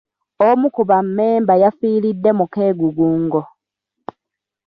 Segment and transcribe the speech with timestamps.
[0.47, 3.41] Omu ku bammemba yafiiridde mu keegugungo.